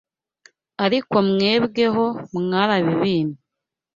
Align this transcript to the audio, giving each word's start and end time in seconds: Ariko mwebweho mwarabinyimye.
Ariko 0.85 1.15
mwebweho 1.29 2.05
mwarabinyimye. 2.41 3.39